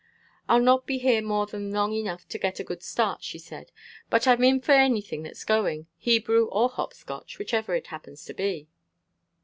"I'll 0.49 0.61
not 0.63 0.87
be 0.87 0.97
here 0.97 1.21
more 1.21 1.45
than 1.45 1.71
long 1.71 1.93
enough 1.93 2.27
to 2.29 2.39
get 2.39 2.59
a 2.59 2.63
good 2.63 2.81
start," 2.81 3.21
she 3.23 3.37
said, 3.37 3.71
"but 4.09 4.27
I'm 4.27 4.43
in 4.43 4.59
for 4.59 4.71
anything 4.71 5.21
that's 5.21 5.45
going 5.45 5.85
Hebrew 5.95 6.45
or 6.45 6.69
Hopscotch, 6.69 7.37
whichever 7.37 7.75
it 7.75 7.85
happens 7.93 8.25
to 8.25 8.33
be." 8.33 8.67